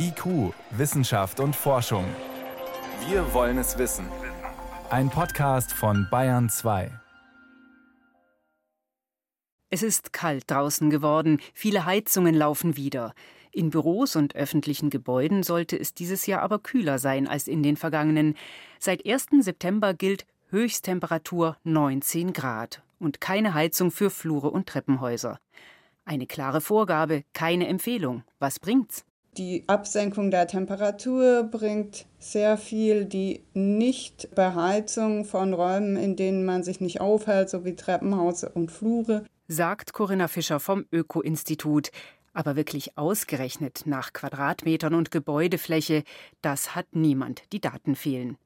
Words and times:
IQ, 0.00 0.54
Wissenschaft 0.70 1.40
und 1.40 1.56
Forschung. 1.56 2.04
Wir 3.08 3.34
wollen 3.34 3.58
es 3.58 3.78
wissen. 3.78 4.06
Ein 4.90 5.10
Podcast 5.10 5.72
von 5.72 6.06
Bayern 6.08 6.48
2. 6.48 6.92
Es 9.70 9.82
ist 9.82 10.12
kalt 10.12 10.48
draußen 10.48 10.88
geworden, 10.90 11.40
viele 11.52 11.84
Heizungen 11.84 12.36
laufen 12.36 12.76
wieder. 12.76 13.12
In 13.50 13.70
Büros 13.70 14.14
und 14.14 14.36
öffentlichen 14.36 14.88
Gebäuden 14.88 15.42
sollte 15.42 15.76
es 15.76 15.94
dieses 15.94 16.26
Jahr 16.26 16.42
aber 16.42 16.60
kühler 16.60 17.00
sein 17.00 17.26
als 17.26 17.48
in 17.48 17.64
den 17.64 17.76
vergangenen. 17.76 18.36
Seit 18.78 19.04
1. 19.04 19.26
September 19.40 19.94
gilt 19.94 20.26
Höchsttemperatur 20.50 21.56
19 21.64 22.32
Grad 22.32 22.82
und 23.00 23.20
keine 23.20 23.52
Heizung 23.52 23.90
für 23.90 24.10
Flure 24.10 24.50
und 24.50 24.68
Treppenhäuser. 24.68 25.40
Eine 26.04 26.28
klare 26.28 26.60
Vorgabe, 26.60 27.24
keine 27.32 27.66
Empfehlung. 27.66 28.22
Was 28.38 28.60
bringt's? 28.60 29.04
Die 29.38 29.62
Absenkung 29.68 30.32
der 30.32 30.48
Temperatur 30.48 31.44
bringt 31.44 32.06
sehr 32.18 32.58
viel. 32.58 33.04
Die 33.04 33.44
Nichtbeheizung 33.54 35.24
von 35.24 35.54
Räumen, 35.54 35.94
in 35.94 36.16
denen 36.16 36.44
man 36.44 36.64
sich 36.64 36.80
nicht 36.80 37.00
aufhält, 37.00 37.48
so 37.48 37.64
wie 37.64 37.76
Treppenhaus 37.76 38.42
und 38.42 38.72
Flure. 38.72 39.24
Sagt 39.46 39.92
Corinna 39.92 40.26
Fischer 40.26 40.58
vom 40.58 40.86
Öko-Institut. 40.90 41.92
Aber 42.32 42.56
wirklich 42.56 42.98
ausgerechnet 42.98 43.82
nach 43.84 44.12
Quadratmetern 44.12 44.94
und 44.94 45.12
Gebäudefläche, 45.12 46.02
das 46.42 46.74
hat 46.74 46.86
niemand. 46.90 47.42
Die 47.52 47.60
Daten 47.60 47.94
fehlen. 47.94 48.38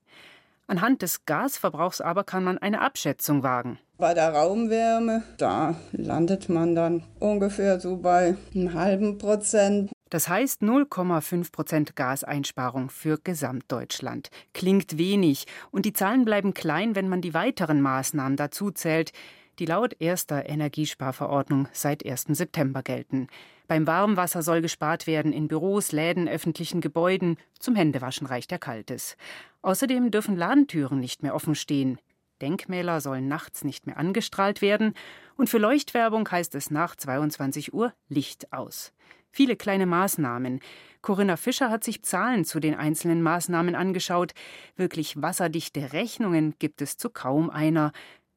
Anhand 0.66 1.00
des 1.00 1.24
Gasverbrauchs 1.24 2.02
aber 2.02 2.22
kann 2.24 2.44
man 2.44 2.58
eine 2.58 2.82
Abschätzung 2.82 3.42
wagen. 3.42 3.78
Bei 3.96 4.12
der 4.12 4.34
Raumwärme, 4.34 5.22
da 5.38 5.74
landet 5.92 6.50
man 6.50 6.74
dann 6.74 7.02
ungefähr 7.18 7.80
so 7.80 7.96
bei 7.96 8.36
einem 8.54 8.74
halben 8.74 9.16
Prozent. 9.16 9.90
Das 10.12 10.28
heißt 10.28 10.60
0,5 10.60 11.52
Prozent 11.52 11.96
Gaseinsparung 11.96 12.90
für 12.90 13.16
Gesamtdeutschland. 13.24 14.28
Klingt 14.52 14.98
wenig 14.98 15.46
und 15.70 15.86
die 15.86 15.94
Zahlen 15.94 16.26
bleiben 16.26 16.52
klein, 16.52 16.94
wenn 16.94 17.08
man 17.08 17.22
die 17.22 17.32
weiteren 17.32 17.80
Maßnahmen 17.80 18.36
dazu 18.36 18.70
zählt, 18.70 19.12
die 19.58 19.64
laut 19.64 19.96
erster 20.00 20.46
Energiesparverordnung 20.46 21.66
seit 21.72 22.04
1. 22.04 22.26
September 22.28 22.82
gelten. 22.82 23.28
Beim 23.68 23.86
Warmwasser 23.86 24.42
soll 24.42 24.60
gespart 24.60 25.06
werden 25.06 25.32
in 25.32 25.48
Büros, 25.48 25.92
Läden, 25.92 26.28
öffentlichen 26.28 26.82
Gebäuden. 26.82 27.38
Zum 27.58 27.74
Händewaschen 27.74 28.26
reicht 28.26 28.50
der 28.50 28.58
Kaltes. 28.58 29.16
Außerdem 29.62 30.10
dürfen 30.10 30.36
Ladentüren 30.36 31.00
nicht 31.00 31.22
mehr 31.22 31.34
offen 31.34 31.54
stehen. 31.54 31.98
Denkmäler 32.42 33.00
sollen 33.00 33.28
nachts 33.28 33.64
nicht 33.64 33.86
mehr 33.86 33.96
angestrahlt 33.96 34.60
werden. 34.60 34.92
Und 35.36 35.48
für 35.48 35.56
Leuchtwerbung 35.56 36.30
heißt 36.30 36.54
es 36.54 36.70
nach 36.70 36.96
22 36.96 37.72
Uhr 37.72 37.94
Licht 38.10 38.52
aus 38.52 38.92
viele 39.32 39.56
kleine 39.56 39.86
Maßnahmen. 39.86 40.60
Corinna 41.00 41.36
Fischer 41.36 41.70
hat 41.70 41.82
sich 41.82 42.02
Zahlen 42.02 42.44
zu 42.44 42.60
den 42.60 42.76
einzelnen 42.76 43.22
Maßnahmen 43.22 43.74
angeschaut. 43.74 44.32
Wirklich 44.76 45.20
wasserdichte 45.20 45.92
Rechnungen 45.92 46.54
gibt 46.60 46.80
es 46.80 46.96
zu 46.96 47.10
kaum 47.10 47.50
einer. 47.50 47.92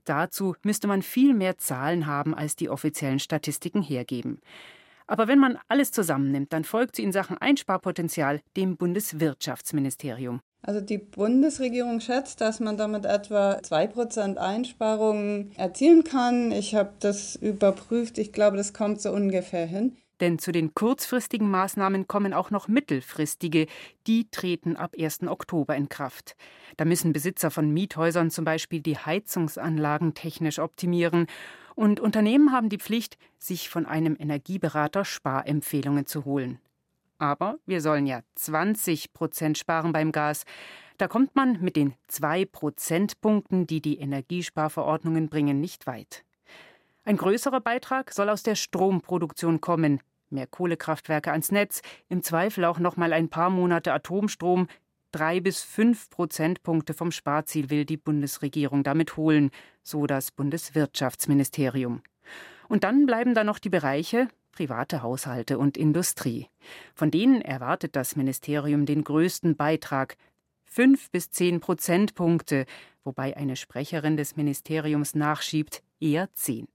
Dazu 0.06 0.56
müsste 0.64 0.88
man 0.88 1.02
viel 1.02 1.34
mehr 1.34 1.58
Zahlen 1.58 2.08
haben, 2.08 2.34
als 2.34 2.56
die 2.56 2.70
offiziellen 2.70 3.20
Statistiken 3.20 3.82
hergeben. 3.82 4.40
Aber 5.08 5.28
wenn 5.28 5.38
man 5.38 5.60
alles 5.68 5.92
zusammennimmt, 5.92 6.52
dann 6.52 6.64
folgt 6.64 6.96
sie 6.96 7.04
in 7.04 7.12
Sachen 7.12 7.38
Einsparpotenzial 7.38 8.42
dem 8.58 8.76
Bundeswirtschaftsministerium. 8.78 10.42
Also 10.64 10.82
die 10.82 10.98
Bundesregierung 10.98 12.00
schätzt, 12.00 12.42
dass 12.42 12.59
man 12.59 12.76
damit 12.76 13.06
etwa 13.06 13.58
2% 13.58 14.38
Einsparungen 14.38 15.52
erzielen 15.58 16.04
kann. 16.04 16.52
Ich 16.52 16.74
habe 16.74 16.94
das 17.00 17.36
überprüft. 17.36 18.18
Ich 18.18 18.34
glaube, 18.34 18.58
das 18.58 18.74
kommt 18.74 19.00
so 19.00 19.12
ungefähr 19.12 19.68
hin. 19.68 19.96
Denn 20.22 20.40
zu 20.40 20.52
den 20.52 20.74
kurzfristigen 20.74 21.50
Maßnahmen 21.50 22.08
kommen 22.08 22.34
auch 22.34 22.52
noch 22.52 22.68
mittelfristige. 22.68 23.68
Die 24.08 24.30
treten 24.30 24.76
ab 24.76 24.96
1. 24.98 25.24
Oktober 25.24 25.76
in 25.76 25.90
Kraft. 25.90 26.36
Da 26.78 26.86
müssen 26.86 27.14
Besitzer 27.14 27.52
von 27.52 27.72
Miethäusern 27.72 28.32
zum 28.32 28.46
Beispiel 28.46 28.82
die 28.82 28.98
Heizungsanlagen 28.98 30.14
technisch 30.14 30.59
optimieren. 30.59 31.28
Und 31.75 32.00
Unternehmen 32.00 32.52
haben 32.54 32.70
die 32.70 32.78
Pflicht, 32.78 33.18
sich 33.38 33.70
von 33.70 33.86
einem 33.86 34.16
Energieberater 34.18 35.04
Sparempfehlungen 35.04 36.06
zu 36.06 36.24
holen. 36.24 36.59
Aber 37.18 37.58
wir 37.66 37.81
sollen 37.81 38.08
ja 38.08 38.22
20 38.36 39.14
Prozent 39.14 39.58
sparen 39.58 39.92
beim 39.94 40.12
Gas. 40.12 40.46
Da 40.98 41.08
kommt 41.08 41.36
man 41.36 41.62
mit 41.62 41.75
den 41.75 41.94
zwei 42.08 42.46
Prozentpunkten, 42.46 43.68
die 43.68 43.81
die 43.81 44.00
Energiesparverordnungen 44.00 45.30
bringen, 45.30 45.59
nicht 45.59 45.88
weit. 45.88 46.24
Ein 47.06 47.18
größerer 47.18 47.62
Beitrag 47.62 48.12
soll 48.12 48.30
aus 48.30 48.42
der 48.42 48.56
Stromproduktion 48.56 49.62
kommen. 49.62 50.02
Mehr 50.32 50.48
Kohlekraftwerke 50.48 51.32
ans 51.32 51.52
Netz, 51.52 51.84
im 52.10 52.24
Zweifel 52.24 52.66
auch 52.66 52.80
noch 52.80 52.98
mal 52.98 53.14
ein 53.14 53.30
paar 53.30 53.52
Monate 53.52 53.94
Atomstrom. 53.94 54.68
Drei 55.12 55.40
bis 55.40 55.62
fünf 55.62 56.10
Prozentpunkte 56.10 56.96
vom 56.96 57.12
Sparziel 57.12 57.70
will 57.70 57.86
die 57.86 57.98
Bundesregierung 57.98 58.84
damit 58.84 59.18
holen, 59.18 59.52
so 59.84 60.08
das 60.08 60.32
Bundeswirtschaftsministerium. 60.32 62.02
Und 62.68 62.84
dann 62.84 63.06
bleiben 63.06 63.36
da 63.36 63.44
noch 63.44 63.60
die 63.60 63.70
Bereiche 63.70 64.28
private 64.52 65.04
Haushalte 65.04 65.60
und 65.60 65.78
Industrie. 65.78 66.48
Von 66.96 67.12
denen 67.12 67.42
erwartet 67.42 67.96
das 67.96 68.16
Ministerium 68.16 68.86
den 68.86 69.04
größten 69.04 69.56
Beitrag, 69.56 70.18
fünf 70.64 71.12
bis 71.12 71.30
zehn 71.30 71.60
Prozentpunkte, 71.60 72.66
wobei 73.04 73.38
eine 73.38 73.58
Sprecherin 73.58 74.18
des 74.18 74.38
Ministeriums 74.38 75.14
nachschiebt, 75.14 75.84
eher 76.00 76.29
10. 76.33 76.67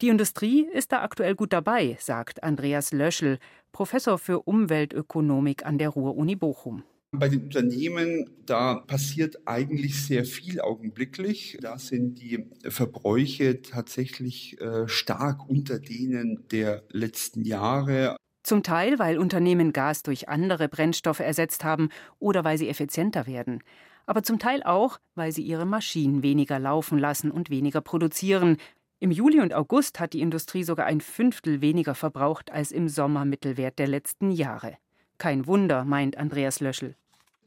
Die 0.00 0.08
Industrie 0.08 0.66
ist 0.72 0.92
da 0.92 1.02
aktuell 1.02 1.34
gut 1.34 1.52
dabei, 1.52 1.96
sagt 2.00 2.42
Andreas 2.42 2.92
Löschel, 2.92 3.38
Professor 3.72 4.18
für 4.18 4.40
Umweltökonomik 4.40 5.66
an 5.66 5.78
der 5.78 5.90
Ruhr-Uni 5.90 6.36
Bochum. 6.36 6.84
Bei 7.12 7.28
den 7.28 7.44
Unternehmen, 7.44 8.28
da 8.44 8.74
passiert 8.74 9.46
eigentlich 9.46 10.02
sehr 10.04 10.24
viel 10.24 10.60
augenblicklich. 10.60 11.58
Da 11.60 11.78
sind 11.78 12.20
die 12.20 12.50
Verbräuche 12.68 13.62
tatsächlich 13.62 14.60
äh, 14.60 14.88
stark 14.88 15.48
unter 15.48 15.78
denen 15.78 16.48
der 16.50 16.82
letzten 16.90 17.44
Jahre. 17.44 18.16
Zum 18.42 18.64
Teil, 18.64 18.98
weil 18.98 19.18
Unternehmen 19.18 19.72
Gas 19.72 20.02
durch 20.02 20.28
andere 20.28 20.68
Brennstoffe 20.68 21.20
ersetzt 21.20 21.62
haben 21.62 21.88
oder 22.18 22.42
weil 22.42 22.58
sie 22.58 22.68
effizienter 22.68 23.26
werden 23.26 23.62
aber 24.06 24.22
zum 24.22 24.38
Teil 24.38 24.62
auch, 24.62 24.98
weil 25.14 25.32
sie 25.32 25.42
ihre 25.42 25.66
Maschinen 25.66 26.22
weniger 26.22 26.58
laufen 26.58 26.98
lassen 26.98 27.30
und 27.30 27.50
weniger 27.50 27.80
produzieren. 27.80 28.56
Im 29.00 29.10
Juli 29.10 29.40
und 29.40 29.54
August 29.54 30.00
hat 30.00 30.12
die 30.12 30.20
Industrie 30.20 30.64
sogar 30.64 30.86
ein 30.86 31.00
Fünftel 31.00 31.60
weniger 31.60 31.94
verbraucht 31.94 32.50
als 32.52 32.72
im 32.72 32.88
Sommermittelwert 32.88 33.78
der 33.78 33.88
letzten 33.88 34.30
Jahre. 34.30 34.76
Kein 35.18 35.46
Wunder, 35.46 35.84
meint 35.84 36.16
Andreas 36.16 36.60
Löschel 36.60 36.96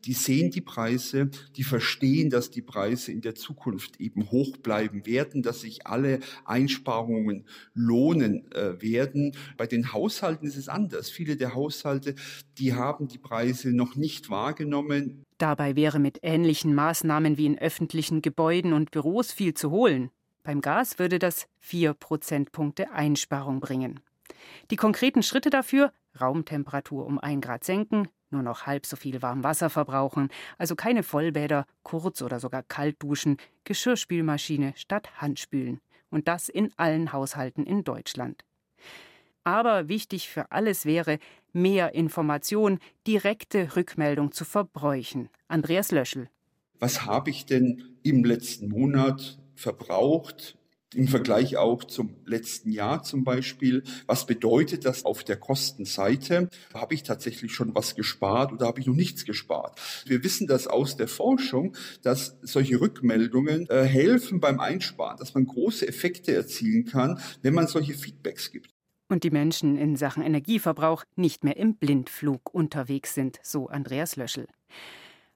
die 0.05 0.13
sehen 0.13 0.51
die 0.51 0.61
Preise, 0.61 1.29
die 1.55 1.63
verstehen, 1.63 2.29
dass 2.29 2.49
die 2.49 2.61
Preise 2.61 3.11
in 3.11 3.21
der 3.21 3.35
Zukunft 3.35 3.99
eben 3.99 4.31
hoch 4.31 4.57
bleiben 4.57 5.05
werden, 5.05 5.43
dass 5.43 5.61
sich 5.61 5.85
alle 5.87 6.19
Einsparungen 6.45 7.45
lohnen 7.73 8.51
äh, 8.51 8.81
werden. 8.81 9.35
Bei 9.57 9.67
den 9.67 9.93
Haushalten 9.93 10.47
ist 10.47 10.57
es 10.57 10.69
anders. 10.69 11.09
Viele 11.09 11.35
der 11.35 11.53
Haushalte, 11.53 12.15
die 12.57 12.73
haben 12.73 13.07
die 13.07 13.17
Preise 13.17 13.73
noch 13.73 13.95
nicht 13.95 14.29
wahrgenommen. 14.29 15.23
Dabei 15.37 15.75
wäre 15.75 15.99
mit 15.99 16.19
ähnlichen 16.23 16.73
Maßnahmen 16.73 17.37
wie 17.37 17.45
in 17.45 17.59
öffentlichen 17.59 18.21
Gebäuden 18.21 18.73
und 18.73 18.91
Büros 18.91 19.31
viel 19.31 19.53
zu 19.53 19.71
holen. 19.71 20.09
Beim 20.43 20.61
Gas 20.61 20.97
würde 20.97 21.19
das 21.19 21.47
vier 21.59 21.93
Prozentpunkte 21.93 22.91
Einsparung 22.91 23.59
bringen. 23.59 23.99
Die 24.71 24.77
konkreten 24.77 25.21
Schritte 25.21 25.49
dafür 25.49 25.91
Raumtemperatur 26.19 27.05
um 27.05 27.19
ein 27.19 27.41
Grad 27.41 27.63
senken, 27.63 28.07
nur 28.29 28.43
noch 28.43 28.65
halb 28.65 28.85
so 28.85 28.95
viel 28.95 29.21
Warmwasser 29.21 29.69
verbrauchen, 29.69 30.29
also 30.57 30.75
keine 30.75 31.03
Vollbäder, 31.03 31.65
kurz 31.83 32.21
oder 32.21 32.39
sogar 32.39 32.63
kalt 32.63 33.01
duschen, 33.01 33.37
Geschirrspülmaschine 33.63 34.73
statt 34.75 35.09
Handspülen. 35.21 35.79
Und 36.09 36.27
das 36.27 36.47
in 36.47 36.71
allen 36.77 37.11
Haushalten 37.11 37.65
in 37.65 37.83
Deutschland. 37.83 38.45
Aber 39.43 39.87
wichtig 39.87 40.29
für 40.29 40.51
alles 40.51 40.85
wäre 40.85 41.19
mehr 41.53 41.95
Information, 41.95 42.79
direkte 43.05 43.75
Rückmeldung 43.75 44.31
zu 44.31 44.45
Verbräuchen. 44.45 45.29
Andreas 45.47 45.91
Löschel. 45.91 46.29
Was 46.79 47.05
habe 47.05 47.29
ich 47.29 47.45
denn 47.45 47.97
im 48.03 48.23
letzten 48.23 48.69
Monat 48.69 49.39
verbraucht? 49.55 50.57
Im 50.93 51.07
Vergleich 51.07 51.57
auch 51.57 51.83
zum 51.83 52.15
letzten 52.25 52.71
Jahr 52.71 53.03
zum 53.03 53.23
Beispiel. 53.23 53.83
Was 54.05 54.25
bedeutet 54.25 54.85
das 54.85 55.05
auf 55.05 55.23
der 55.23 55.35
Kostenseite? 55.35 56.49
Habe 56.73 56.93
ich 56.93 57.03
tatsächlich 57.03 57.53
schon 57.53 57.75
was 57.75 57.95
gespart 57.95 58.53
oder 58.53 58.67
habe 58.67 58.79
ich 58.79 58.87
noch 58.87 58.95
nichts 58.95 59.25
gespart? 59.25 59.79
Wir 60.05 60.23
wissen 60.23 60.47
das 60.47 60.67
aus 60.67 60.95
der 60.95 61.07
Forschung, 61.07 61.75
dass 62.03 62.37
solche 62.41 62.79
Rückmeldungen 62.79 63.69
äh, 63.69 63.83
helfen 63.83 64.39
beim 64.39 64.59
Einsparen, 64.59 65.17
dass 65.17 65.33
man 65.33 65.45
große 65.45 65.87
Effekte 65.87 66.33
erzielen 66.33 66.85
kann, 66.85 67.19
wenn 67.41 67.53
man 67.53 67.67
solche 67.67 67.93
Feedbacks 67.93 68.51
gibt. 68.51 68.71
Und 69.09 69.23
die 69.23 69.31
Menschen 69.31 69.77
in 69.77 69.95
Sachen 69.95 70.21
Energieverbrauch 70.21 71.05
nicht 71.15 71.43
mehr 71.43 71.57
im 71.57 71.75
Blindflug 71.77 72.53
unterwegs 72.53 73.13
sind, 73.13 73.39
so 73.41 73.67
Andreas 73.67 74.17
Löschel. 74.17 74.47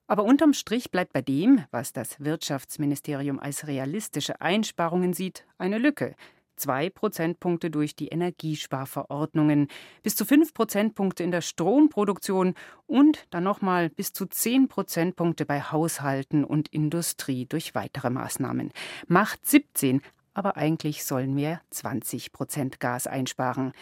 Aber 0.06 0.24
unterm 0.24 0.52
Strich 0.52 0.90
bleibt 0.90 1.12
bei 1.12 1.22
dem, 1.22 1.64
was 1.70 1.92
das 1.92 2.22
Wirtschaftsministerium 2.22 3.38
als 3.38 3.66
realistische 3.66 4.40
Einsparungen 4.40 5.12
sieht, 5.12 5.46
eine 5.58 5.78
Lücke. 5.78 6.14
zwei 6.54 6.90
Prozentpunkte 6.90 7.70
durch 7.70 7.96
die 7.96 8.08
Energiesparverordnungen, 8.08 9.68
bis 10.02 10.14
zu 10.14 10.24
fünf 10.24 10.54
Prozentpunkte 10.54 11.24
in 11.24 11.32
der 11.32 11.40
Stromproduktion 11.40 12.54
und 12.86 13.26
dann 13.30 13.42
nochmal 13.42 13.88
bis 13.88 14.12
zu 14.12 14.26
zehn 14.26 14.68
Prozentpunkte 14.68 15.44
bei 15.44 15.60
Haushalten 15.60 16.44
und 16.44 16.68
Industrie 16.68 17.46
durch 17.46 17.74
weitere 17.74 18.10
Maßnahmen. 18.10 18.70
Macht 19.08 19.44
17, 19.44 20.02
aber 20.34 20.56
eigentlich 20.56 21.04
sollen 21.04 21.36
wir 21.36 21.60
20 21.70 22.32
Prozent 22.32 22.78
Gas 22.78 23.06
einsparen. 23.08 23.72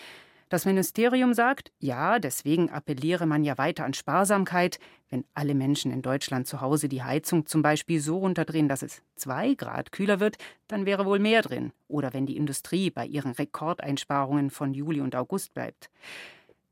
Das 0.50 0.64
Ministerium 0.64 1.32
sagt, 1.32 1.70
ja, 1.78 2.18
deswegen 2.18 2.70
appelliere 2.70 3.24
man 3.24 3.44
ja 3.44 3.56
weiter 3.56 3.84
an 3.84 3.94
Sparsamkeit. 3.94 4.80
Wenn 5.08 5.24
alle 5.32 5.54
Menschen 5.54 5.92
in 5.92 6.02
Deutschland 6.02 6.48
zu 6.48 6.60
Hause 6.60 6.88
die 6.88 7.04
Heizung 7.04 7.46
zum 7.46 7.62
Beispiel 7.62 8.00
so 8.00 8.18
runterdrehen, 8.18 8.68
dass 8.68 8.82
es 8.82 9.00
zwei 9.14 9.54
Grad 9.54 9.92
kühler 9.92 10.18
wird, 10.18 10.38
dann 10.66 10.86
wäre 10.86 11.06
wohl 11.06 11.20
mehr 11.20 11.42
drin. 11.42 11.72
Oder 11.86 12.12
wenn 12.14 12.26
die 12.26 12.36
Industrie 12.36 12.90
bei 12.90 13.06
ihren 13.06 13.30
Rekordeinsparungen 13.30 14.50
von 14.50 14.74
Juli 14.74 15.00
und 15.00 15.14
August 15.14 15.54
bleibt. 15.54 15.88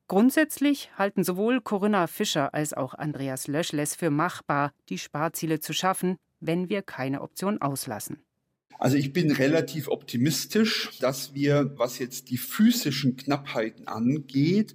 Grundsätzlich 0.09 0.91
halten 0.99 1.23
sowohl 1.23 1.61
Corinna 1.61 2.09
Fischer 2.09 2.53
als 2.55 2.75
auch 2.75 2.95
Andreas 2.95 3.47
Löschles 3.47 3.95
für 3.95 4.11
machbar, 4.11 4.73
die 4.89 4.99
Sparziele 4.99 5.61
zu 5.61 5.73
schaffen, 5.73 6.17
wenn 6.41 6.69
wir 6.69 6.83
keine 6.83 7.21
Option 7.21 7.63
auslassen. 7.63 8.19
Also 8.79 8.97
ich 8.97 9.13
bin 9.13 9.33
relativ 9.33 9.89
optimistisch, 9.89 10.91
dass 11.01 11.35
wir, 11.35 11.73
was 11.77 11.99
jetzt 11.99 12.31
die 12.31 12.39
physischen 12.39 13.17
Knappheiten 13.17 13.89
angeht, 13.89 14.73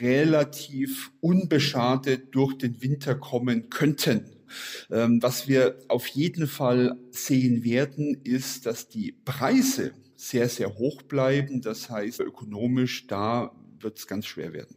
relativ 0.00 1.12
unbeschadet 1.20 2.34
durch 2.34 2.54
den 2.56 2.80
Winter 2.80 3.14
kommen 3.14 3.68
könnten. 3.68 4.30
Ähm, 4.90 5.22
was 5.22 5.46
wir 5.46 5.78
auf 5.88 6.06
jeden 6.06 6.46
Fall 6.46 6.96
sehen 7.10 7.64
werden, 7.64 8.20
ist, 8.24 8.66
dass 8.66 8.88
die 8.88 9.12
Preise 9.24 9.92
sehr, 10.16 10.48
sehr 10.48 10.76
hoch 10.76 11.02
bleiben. 11.02 11.60
Das 11.60 11.90
heißt, 11.90 12.20
ökonomisch, 12.20 13.06
da 13.06 13.54
wird 13.80 13.98
es 13.98 14.06
ganz 14.06 14.26
schwer 14.26 14.52
werden. 14.52 14.76